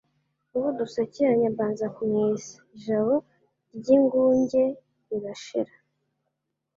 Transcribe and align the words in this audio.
N'uwo 0.49 0.69
dusakiranye 0.79 1.47
mbanza 1.53 1.85
kumwesa, 1.95 2.53
ijabo 2.77 3.13
ry'ingunge 3.75 4.63
rirashira. 5.07 5.73